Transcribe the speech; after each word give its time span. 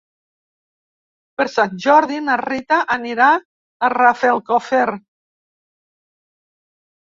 Per 1.41 1.45
Sant 1.55 1.75
Jordi 1.83 2.17
na 2.29 2.37
Rita 2.41 2.79
anirà 2.95 3.27
a 3.35 3.91
Rafelcofer. 3.95 4.83